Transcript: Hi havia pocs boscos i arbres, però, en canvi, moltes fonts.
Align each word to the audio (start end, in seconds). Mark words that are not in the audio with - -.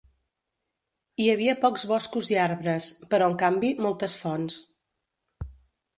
Hi 1.21 1.27
havia 1.33 1.55
pocs 1.67 1.85
boscos 1.91 2.31
i 2.35 2.39
arbres, 2.45 2.89
però, 3.15 3.31
en 3.33 3.39
canvi, 3.47 3.73
moltes 3.87 4.17
fonts. 4.23 4.61